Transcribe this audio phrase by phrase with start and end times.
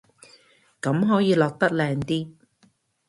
[0.81, 2.31] 咁可以落得靚啲